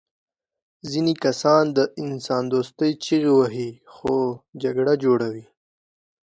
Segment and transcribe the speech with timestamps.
[0.89, 4.13] ځینې کسان د انسان دوستۍ چیغې وهي خو
[4.63, 5.45] جګړه جوړوي